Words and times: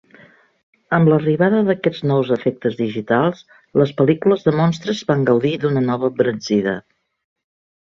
Amb 0.97 1.09
l'arribada 1.11 1.59
d'aquests 1.67 1.99
nous 2.11 2.31
efectes 2.37 2.79
digitals, 2.79 3.45
les 3.83 3.95
pel·lícules 4.01 4.49
de 4.49 4.55
monstres 4.63 5.05
van 5.13 5.29
gaudir 5.31 5.55
d'una 5.67 5.87
nova 5.93 6.13
embranzida. 6.13 6.77